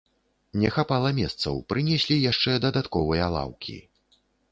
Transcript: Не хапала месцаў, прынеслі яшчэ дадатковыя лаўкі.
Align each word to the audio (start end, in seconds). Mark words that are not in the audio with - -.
Не 0.61 0.69
хапала 0.77 1.09
месцаў, 1.17 1.59
прынеслі 1.73 2.15
яшчэ 2.31 2.55
дадатковыя 2.65 3.29
лаўкі. 3.37 3.77